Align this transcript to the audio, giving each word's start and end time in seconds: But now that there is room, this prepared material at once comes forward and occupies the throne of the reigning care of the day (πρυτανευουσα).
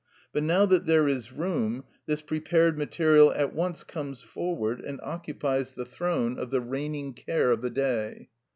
But 0.33 0.41
now 0.41 0.65
that 0.65 0.87
there 0.87 1.07
is 1.07 1.31
room, 1.31 1.83
this 2.07 2.23
prepared 2.23 2.75
material 2.75 3.31
at 3.33 3.53
once 3.53 3.83
comes 3.83 4.23
forward 4.23 4.81
and 4.81 4.99
occupies 5.03 5.73
the 5.75 5.85
throne 5.85 6.39
of 6.39 6.49
the 6.49 6.59
reigning 6.59 7.13
care 7.13 7.51
of 7.51 7.61
the 7.61 7.69
day 7.69 8.09
(πρυτανευουσα). 8.09 8.27